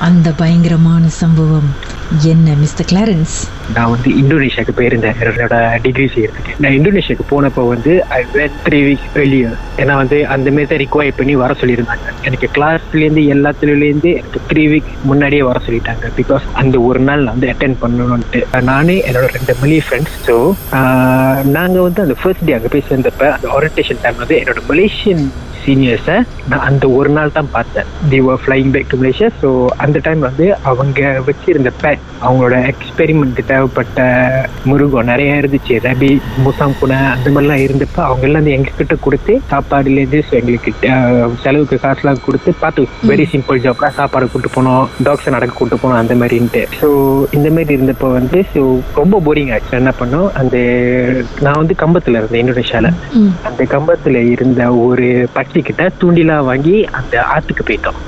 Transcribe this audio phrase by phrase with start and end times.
[0.00, 1.68] அந்த பயங்கரமான சம்பவம்.
[2.20, 3.36] என்ன மிஸ்டர் கிளாரன்ஸ்?
[3.76, 5.16] நான் வந்து இந்தோனேஷியாவுக்கு போயிருந்தேன்.
[5.22, 5.56] என்னோட
[5.86, 6.54] டிகிரி செய்யறதுக்கு.
[6.62, 11.18] நான் இந்தோனேஷியாவுக்கு போனப்போ வந்து ஐ வென் த்ரீ வீக்ஸ் வெளியர் ஏன்னா வந்து அந்த மாதிரி தான் ரிக்வயர்
[11.20, 12.06] பண்ணி வர சொல்லியிருந்தாங்க.
[12.28, 16.06] எனக்கு கிளாஸ்லேருந்து எல்லாத்துலேருந்து எனக்கு த்ரீ வீக் முன்னாடியே வர சொல்லிட்டாங்க.
[16.20, 20.36] பிகாஸ் அந்த ஒரு நாள் நான் வந்து அட்டென்ட் பண்ணணும்ட்டு நானே என்னோட ரெண்டு மலி ஃப்ரெண்ட்ஸ் ஸோ
[21.58, 25.24] நாங்கள் வந்து அந்த ஃபர்ஸ்ட் டே அங்கே போய் சேர்ந்தப்ப அந்த ஓரியன்டேஷன் டைம் வந்து என்னோட மலேசியன்
[25.62, 26.14] சீனியர்ஸை
[26.50, 27.88] நான் அந்த ஒரு நாள் தான் பார்த்தேன்.
[28.12, 29.48] They were flying back to Malaysia so
[29.84, 34.02] அந்த டைம் வந்து அவங்க வச்சிருந்த பேட் அவங்களோட எக்ஸ்பெரிமெண்ட் கிட்ட தேவைப்பட்ட
[34.68, 35.74] முருகம் நிறைய இருந்துச்சு.
[35.86, 36.10] ரபி
[36.44, 40.70] முசாம் புனை அந்த மாதிரிலாம் இருந்தப்ப அவங்க எல்லாம் வந்து எங்ககிட்ட கொடுத்து சாப்பாடுலேருந்து எங்களுக்கு
[41.42, 44.84] செலவுக்கு காசுலாம் கொடுத்து பார்த்து வெரி சிம்பிள் ஜாப் சாப்பாடு கூட்டு போனோம்.
[45.06, 46.00] டாக்ஸை நடக்க கூட்டு போனோம்.
[46.02, 46.62] அந்த மாதிரின்ட்டு.
[46.80, 46.88] ஸோ
[47.36, 48.62] இந்த மாதிரி இருந்தப்போ வந்து ஸோ
[49.00, 49.76] ரொம்ப போரிங் ஆச்சு.
[49.80, 50.28] என்ன பண்ணோம்?
[50.40, 50.56] அந்த
[51.40, 53.30] நான் வந்து கம்பத்தில் இருந்தேன் இந்தோனேஷியாவில் ம்.
[53.50, 58.00] அந்த கம்பத்துல இருந்த ஒரு பட்டிக்கிட்ட தூண்டிலா வாங்கி அந்த ஆத்துக்கு போயிட்டோம்.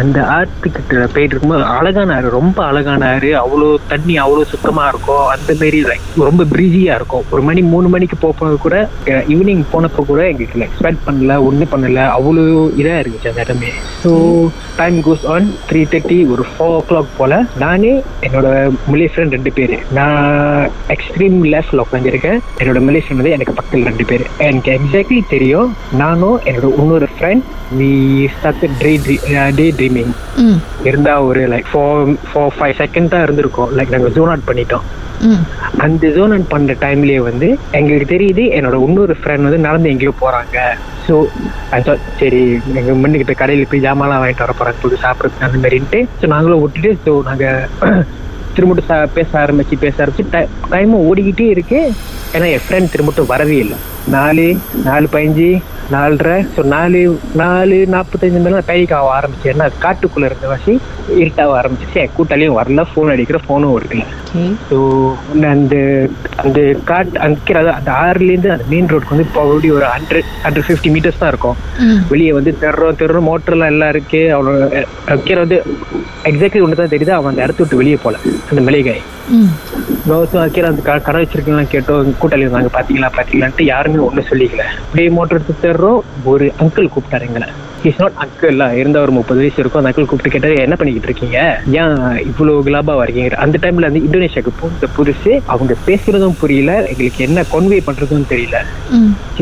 [0.00, 0.82] அந்த ஆத்துக்கிட்ட
[1.14, 3.30] போயிட்டு இருக்கும்போது அழகான ஆறு ரொம்ப அழகான ஆறு.
[3.42, 7.24] அவ்வளோ தண்ணி அவ்வளோ சுத்தமா இருக்கும் அந்த மாதிரி லைக் ரொம்ப பிரீஸியா இருக்கும்.
[7.34, 8.76] ஒரு மணி மூணு மணிக்கு போகும்போது கூட
[9.34, 12.02] ஈவினிங் போனப்போ கூட எங்களுக்கு எக்ஸ்பெக்ட் பண்ணல ஒன்றும் பண்ணல.
[12.16, 12.44] அவ்வளோ
[12.82, 13.72] இதா இருந்துச்சு அந்த இடமே.
[14.04, 14.12] So
[14.80, 17.92] time goes on three thirty ஒரு ஃபோர் ஓ கிளாக் போல நானே
[18.26, 18.46] என்னோட
[18.92, 19.74] மலே ஃப்ரெண்ட் ரெண்டு பேர்.
[19.98, 24.24] நான் எக்ஸ்ட்ரீம் லெஃப்ட்ல உட்காந்துருக்கேன் என்னோட மலே ஃப்ரெண்ட் வந்து எனக்கு பக்கத்தில் ரெண்டு பேர்.
[24.48, 25.70] எனக்கு எக்ஸாக்ட்லி தெரியும்
[26.02, 27.44] நானும் என்னோட இன்னொரு friend
[27.78, 27.92] we
[28.34, 28.92] start day
[29.58, 30.12] day dreaming
[30.88, 33.70] இருந்தா ஒரு like four four five second தான் இருந்திருக்கும்.
[33.78, 34.65] லைக் நாங்கள் ஜோன் அவுட் பண்ணிட்டோம்
[35.22, 35.42] ம்.
[35.78, 40.56] அந்த ஜோன் அவுட் பண்ற டைம்லயே வந்து எங்களுக்கு தெரியுது என்னோட இன்னொரு ஃப்ரெண்ட் வந்து நடந்து எங்கேயோ போறாங்க.
[41.06, 41.14] ஸோ
[42.20, 42.40] சரி
[42.74, 46.06] எங்க முன்னுக்கு போய் கடையில் போய் ஜாமான்லாம் வாங்கிட்டு வர போறாங்க போய் சாப்பிட்றதுக்கு அந்த மாதிரின்ட்டு.
[46.20, 48.04] ஸோ நாங்களும் விட்டுட்டு ஸோ நாங்கள்
[48.56, 51.94] திரும்பட்டும் பேச ஆரம்பிச்சு பேச ஆரம்பிச்சு டைமும் ஓடிக்கிட்டே இருக்கு.
[52.34, 53.76] ஏன்னா என் ஃப்ரெண்ட் திரும்பட்டும் வரவே இல்லை.
[54.08, 55.48] நாலு நாலு பதினஞ்சு
[55.92, 57.00] நாலரை ஸோ நாலு
[57.34, 59.48] நாலு நாற்பத்தஞ்சு மேலே பேனிக் ஆக ஆரம்பிச்சு.
[59.52, 60.80] ஏன்னா காட்டுக்குள்ள இருந்த வாசி
[61.16, 61.94] இருட்டாக ஆரம்பிச்சிச்சு.
[61.94, 64.78] என் கூட்டாலையும் வரல ஃபோன் அடிக்கிற ஃபோனும் எடுக்கல ஓகே ஸோ
[65.50, 65.76] அந்த
[66.36, 71.18] அந்த காட் அங்கே அந்த ஆறுலேருந்து அந்த மெயின் ரோடுக்கு வந்து இப்போ ஒரு ஹண்ட்ரட் ஹண்ட்ரட் ஃபிஃப்டி மீட்டர்ஸ்
[71.18, 71.56] தான் இருக்கும்.
[72.08, 74.18] வெளியே வந்து தெருறோம் தெருறோம் மோட்டர்லாம் எல்லாம் இருக்கு.
[74.36, 74.52] அவ்வளோ
[75.22, 75.62] கீழே வந்து
[76.24, 77.08] எக்ஸாக்ட்லி ஒன்று தான் தெரியுது.
[77.08, 78.16] அவன் அந்த இடத்த விட்டு வெளியே போல
[78.50, 79.00] அந்த மளிகை.
[79.30, 79.48] ம்.
[80.08, 82.12] ரோஸும் கீழே அந்த க- கடை வச்சிருக்கலாம் கேட்டோம்.
[82.20, 84.64] கூட்டாளி இருந்தாங்க பார்த்தீங்களா பார்த்தீங்களான்ட்டு யாருமே ஒன்றும் சொல்லிக்கல.
[84.84, 87.48] அப்படியே மோட்டர் எடுத்து தேடுறோம் ஒரு அங்கிள் கூப்பிட்டாரு எங்களை.
[87.88, 89.80] இஸ் நாட் அங்கிள் இருந்த ஒரு முப்பது வயசு இருக்கும்.
[89.80, 91.38] அந்த அங்கிள் கூப்பிட்டு கேட்டாரு என்ன பண்ணிக்கிட்டு இருக்கீங்க?
[91.76, 91.94] ஏன்
[92.30, 93.14] இவ்வளோ கிளாபா வரீங்க
[93.44, 96.72] அந்த டைம்ல வந்து இந்தோனேஷியாவுக்கு போன புதுசு அவங்க பேசுறதும் புரியல.
[96.90, 98.60] எங்களுக்கு என்ன கொன்வே பண்றதும் தெரியல.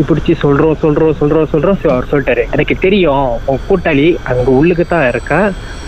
[0.08, 1.62] பிடிச்சி சொல்றோம் சொல்றோம் சொல்றோம் சொல்றோம்.
[1.94, 3.12] அவர் சொல்லிட்டாரு எனக்கு தெரியும்
[3.46, 5.40] உங்க கூட்டாளி அங்க உள்ளுக்கு தான் இருக்கா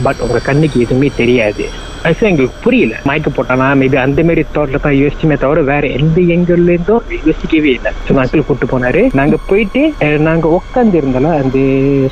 [0.03, 1.67] பட் உங்க கண்ணுக்கு எதுவுமே தெரியாது.
[2.07, 2.95] ஆக்சுவலி எங்களுக்கு புரியல.
[3.05, 3.69] மயக்க போட்டானா?
[3.75, 6.97] மேபி அந்த மாதிரி தோட்டல தான் யோசிச்சுமே தவிர வேற எந்த எங்கல்ல இருந்தோ
[7.27, 7.91] யோசிக்கவே இல்லை.
[8.07, 9.01] ஸோ அங்கிள் கூட்டு போனாரு.
[9.15, 11.59] நாங்க போயிட்டு அஹ், நாங்க உட்காந்து இருந்தோம்ல அந்த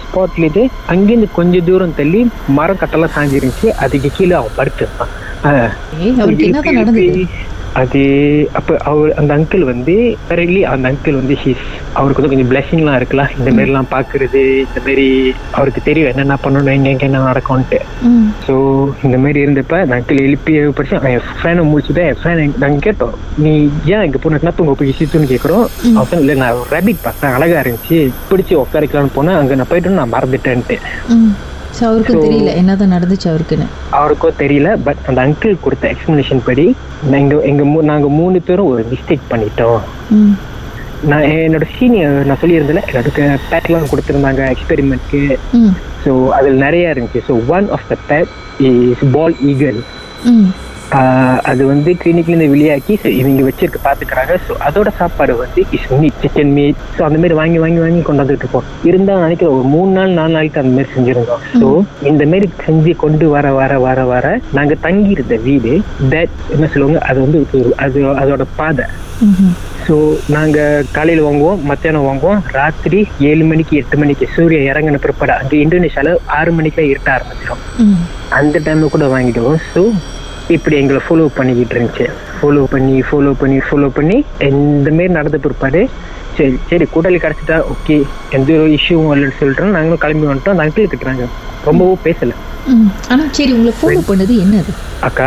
[0.04, 5.12] ஸ்பாட்ல இது அங்கிருந்து கொஞ்சம் தூரம் தள்ளி மரம் கட்டெல்லாம் சாஞ்சி இருந்துச்சு அதுக்கு கீழே அவன் படுத்திருந்தான்.
[7.74, 8.00] அது
[8.54, 9.94] அப்ப அவர் அந்த அங்கிள் வந்து
[10.28, 11.64] கரெக்ட்லி அந்த அங்கிள் வந்து ஹீஸ்
[11.94, 15.06] அவருக்கு வந்து கொஞ்சம் பிளெஸிங்லாம் இருக்கலாம் இந்த மாதிரி எல்லாம் பாக்குறது இந்த மாதிரி
[15.52, 18.26] அவருக்கு தெரியும் என்னென்ன பண்ணணும் எங்க எங்க என்ன நடக்கும்ட்டு ம்.
[18.46, 18.54] ஸோ
[19.04, 23.54] இந்த மாதிரி இருந்தப்ப அந்த அங்கிள் எழுப்பி படிச்சு என் ஃப்ரெண்டை முடிச்சுட்டு என் ஃப்ரெண்ட் நாங்கள் கேட்டோம் நீ
[23.92, 25.66] ஏன் இங்க போனா உங்க போய் சித்துன்னு கேட்குறோம்
[25.98, 27.98] அவன் இல்லை நான் ரேபிட் பார்த்தேன் அழகா இருந்துச்சு
[28.28, 30.78] பிடிச்சி உட்காரிக்கலாம்னு போனேன் அங்க நான் போயிட்டு நான் மறந்துட்டேன்ட்டு.
[31.80, 32.54] ஸோ அவருக்கு So- தெரியல.
[32.54, 33.66] என்னதான் நடந்துச்சு அவருக்குன்னு.
[33.92, 36.76] அவருக்கோ தெரியல பட் அந்த அங்கிள் கொடுத்த எக்ஸ்பிளனேஷன் படி
[37.42, 39.78] எங்க மூ- நாங்க மூணு பேரும் ஒரு மிஸ்டேக் பண்ணிட்டோம்.
[41.02, 45.36] நான் என்னோட சீனியர் நான் சொல்லியிருந்தேன் எனக்கு பேக்லாம் கொடுத்துருந்தாங்க எக்ஸ்பெரிமெண்ட்க்கு
[46.04, 47.20] ஸோ அதில் நிறைய இருந்துச்சு.
[47.28, 49.80] So one of the bag is bald eagle
[51.50, 56.82] அது வந்து கிளினிக்லேருந்து வெளியாக்கி இவங்க வச்சிருக்க பார்த்துக்கிறாங்க ஸோ அதோட சாப்பாடு வந்து is meat chicken meat
[56.96, 58.66] so அந்த மாதிரி வாங்கி வாங்கி வாங்கி கொண்டு வந்துட்டு இருக்கோம்.
[58.90, 61.42] இருந்தால் நினைக்கிறேன் ஒரு மூணு நாள் நாலு நாளைக்கு அந்த மாதிரி செஞ்சிருந்தோம்.
[61.60, 61.68] ஸோ
[62.10, 64.26] இந்த மாதிரி செஞ்சு கொண்டு வர வர வர வர
[64.58, 65.72] நாங்கள் தங்கி இருந்த வீடு
[66.14, 67.40] தட் என்ன சொல்லுவாங்க அது வந்து
[67.86, 68.86] அது அதோட பாதை.
[69.86, 69.96] ஸோ
[70.36, 73.00] நாங்கள் காலையில் வாங்குவோம் மத்தியானம் வாங்குவோம் ராத்திரி
[73.30, 77.62] ஏழு மணிக்கு எட்டு மணிக்கு சூரியன் இறங்கின பிற்பாடு அங்கே இந்தோனேஷியாவில் ஆறு மணிக்கெல்லாம் இருட்ட ஆரம்பிச்சிடும்.
[78.40, 79.60] அந்த டைம்ல கூட வாங்கிடுவோம்.
[79.72, 79.82] ஸோ
[80.48, 82.06] இப்படி எங்களை ஃபாலோ பண்ணிக்கிட்டு இருந்துச்சு.
[82.38, 84.16] ஃபாலோ பண்ணி ஃபாலோ பண்ணி ஃபாலோ பண்ணி
[84.48, 85.82] இந்த மாரி நடந்த பிற்பாடு
[86.36, 87.96] சரி சரி கூட்டாளி கிடச்சிட்டா ஓகே
[88.30, 90.54] எந்த ஒரு இஷ்யூவும் இல்லைன்னு சொல்லிட்டு நாங்களும் கிளம்பி வந்துட்டோம்.
[90.54, 91.26] அந்த அங்கிள் கிட்டுறாங்க
[91.64, 92.34] ரொம்பவும் பேசலை.
[92.72, 95.26] ம் ஆனா சரி உங்களை ஃபாலோ பண்ணது என்னது அக்கா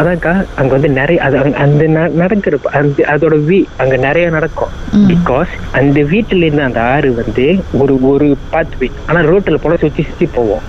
[0.00, 1.84] அதான்க்கா அங்க வந்து நிறைய அது அந்த
[2.22, 4.72] நடக்கிற அந்த அதோட வீ அங்க நிறைய நடக்கும்.
[5.10, 10.02] பிகாஸ் அந்த வீட்டுல இருந்து அந்த ஆறு வந்து ஒரு ஒரு பாத் வே ஆனா ரோட்ல போல சுத்தி
[10.02, 10.64] சுத்தி போவோம்.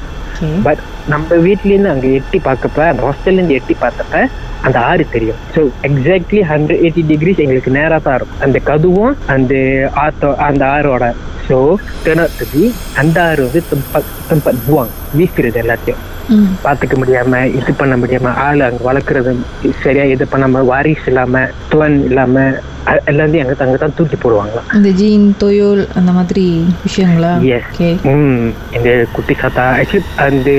[0.66, 0.82] பட்
[1.14, 4.24] நம்ம வீட்ல இருந்து அங்க எட்டி பார்க்கப்ப அந்த ஹாஸ்டல்ல இருந்து எட்டி பார்த்தப்ப
[4.68, 5.40] அந்த ஆறு தெரியும்.
[5.56, 8.42] So exactly hundred eighty degrees எங்களுக்கு நேரா தான் இருக்கும்.
[8.46, 9.56] அந்த கதுவும் அந்த
[10.06, 11.06] ஆத்தோ அந்த ஆறோட.
[11.48, 11.58] ஸோ
[12.52, 12.64] பி
[13.02, 16.04] அந்த ஆறு வந்து tempat tempat buang வீசுறது எல்லாத்தையும்.
[16.36, 19.32] ம் பார்த்துக்க முடியாம இது பண்ண முடியாம ஆள் அங்க வளர்க்குறது
[19.84, 22.46] சரியா இது பண்ணாம வாரிசு இல்லாம துவன் இல்லாம
[23.12, 26.44] எல்லாத்தையும் அங்க அங்க தான் தூக்கி போடுவாங்க இந்த ஜீன் தொயோல் அந்த மாதிரி
[26.84, 27.32] விஷயங்களா?
[27.56, 27.80] எஸ்
[28.12, 28.46] ம்.
[28.78, 30.50] இந்த குட்டி சாத்தா ஆக்சுவலி அந்த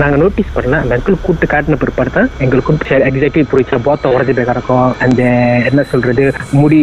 [0.00, 0.80] நாங்க நோட்டீஸ் பண்ணல.
[0.82, 2.74] அந்த அங்கிள் கூப்பிட்டு காட்டின பிற்பாடு தான் எங்களுக்கு
[3.08, 4.90] எக்ஸாக்ட்லி புரிச்சு போத்த உடஞ்சி போய் கிடக்கும்.
[5.06, 5.22] அந்த
[5.70, 6.24] என்ன சொல்றது
[6.60, 6.80] முடி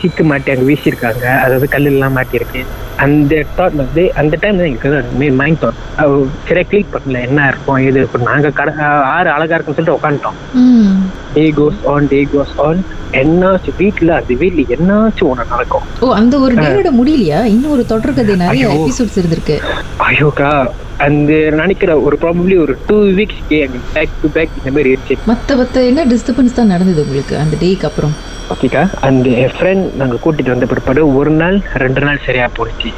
[0.00, 1.26] சீக்கு மாட்டி அங்க வீசியிருக்காங்க.
[1.44, 2.62] அதாவது கல்லெல்லாம் மாட்டியிருக்கு.
[3.04, 5.80] அந்த தாட் வந்து அந்த டைம் தான் எங்களுக்கு மைண்ட் தாட்
[6.48, 7.22] சரியா கிளிக் பண்ணல.
[7.28, 8.28] என்ன இருக்கும் ஏது இருக்கும்.
[8.30, 8.70] நாங்க கட
[9.14, 10.38] ஆறு அழகா இருக்குன்னு சொல்லிட்டு உட்காந்துட்டோம்
[11.36, 12.80] டே goes on day goes on
[13.20, 15.82] என்னாச்சும் வீட்டுல அந்த வீட்டுல என்னாச்சும் ஒண்ணு நடக்கும்.
[16.00, 17.44] ஓ அந்த ஒரு டேயோட முடியலையா?
[17.44, 18.68] இன்னும் ஒரு தொடர்கதை நிறைய.
[18.68, 19.56] எபிசோட்ஸ் இருந்திருக்கு.
[19.98, 20.66] ஐயோக்கா
[20.98, 25.16] அந்த நினைக்கிற ஒரு ப்ராபப்ளி ஒரு two weeks back to back இந்த மாதிரி இருந்துச்சு.
[25.30, 28.14] மத்த மத்த என்ன டிஸ்டர்பன்ஸ் தான் நடந்தது உங்களுக்கு அந்த டேக்கு அப்புறம்?
[28.52, 32.90] ஓகேக்கா அந்த என் ஃப்ரெண்ட் நாங்க கூட்டிட்டு வந்த பிற்பாடு ஒரு நாள் ரெண்டு நாள் சரியா போச்சு.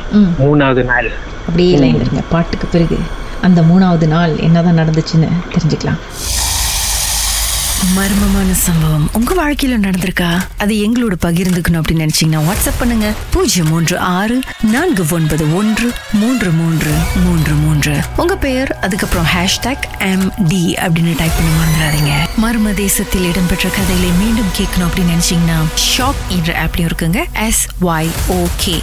[0.44, 1.10] மூணாவது நாள்.
[1.48, 2.98] அப்படியே லைன் பாட்டுக்கு பிறகு.
[3.42, 6.00] அந்த மூணாவது நாள் என்னதான் நடந்துச்சுன்னு தெரிஞ்சுக்கலாம்.
[7.84, 9.10] மர்மமான சம்பவம்.
[9.12, 10.42] உங்க வாழ்க்கையில நடந்திருக்கா?
[10.58, 13.12] அது எங்களோட பகிர்ந்துக்கணும் அப்படின்னு நினைச்சீங்கன்னா வாட்ஸ்அப் பண்ணுங்க.
[13.30, 16.90] பூஜ்ஜியம் மூன்று ஆறு நான்கு ஒன்பது ஒன்று மூன்று மூன்று
[17.24, 17.96] மூன்று மூன்று.
[18.16, 22.12] உங்க பெயர் அதுக்கப்புறம் ஹேஷ்டாக் எம் டி அப்படின்னு டைப் பண்ணி மறந்துடாதீங்க.
[22.42, 25.58] மர்ம தேசத்தில் இடம்பெற்ற கதைகளை மீண்டும் கேட்கணும் அப்படின்னு நினைச்சீங்கன்னா
[25.98, 27.24] ஷாக் என்ற ஆப்லயும் இருக்குங்க.
[27.46, 28.82] S Y okay